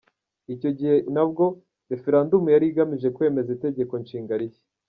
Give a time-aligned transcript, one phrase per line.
[0.53, 1.45] Icyo gihe na bwo
[1.91, 4.63] Referendumu yari igamije kwemeza Itegeko Nshinga rishya.